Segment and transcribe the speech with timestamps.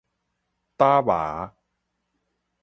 [0.75, 1.53] 打猫